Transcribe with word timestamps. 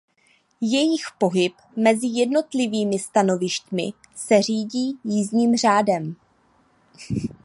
Jejich 0.61 1.01
pohyb 1.19 1.53
mezi 1.75 2.07
jednotlivými 2.07 2.99
stanovišti 2.99 3.93
se 4.15 4.41
řídí 4.41 4.93
jízdním 5.03 5.55
řádem. 5.55 6.15